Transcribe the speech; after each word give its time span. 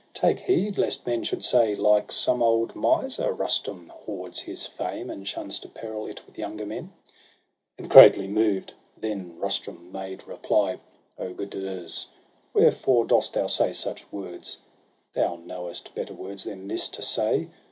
Take 0.15 0.39
heed 0.39 0.79
lest 0.79 1.05
men 1.05 1.23
should 1.23 1.45
say: 1.45 1.75
94 1.75 1.75
SOHRAB 1.75 1.77
AND 1.77 1.85
RUSTUM. 1.85 1.91
Like 2.07 2.11
some 2.11 2.41
old 2.41 2.75
miser, 2.75 3.33
Rusium 3.35 3.89
hoards 3.89 4.39
his 4.39 4.65
fame, 4.65 5.11
And 5.11 5.27
shuns 5.27 5.59
to 5.59 5.69
peril 5.69 6.07
it 6.07 6.25
with 6.25 6.39
younger 6.39 6.65
men! 6.65 6.91
And, 7.77 7.87
greatly 7.87 8.25
moved, 8.25 8.73
then 8.97 9.37
Rustum 9.37 9.91
made 9.91 10.27
reply: 10.27 10.79
—'O 11.19 11.35
Gudurz, 11.35 12.07
wherefore 12.51 13.05
dost 13.05 13.33
thou 13.33 13.45
say 13.45 13.73
such 13.73 14.11
words? 14.11 14.57
Thou 15.13 15.35
knowest 15.35 15.93
better 15.93 16.15
words 16.15 16.45
than 16.45 16.67
this 16.67 16.87
to 16.87 17.03
say. 17.03 17.49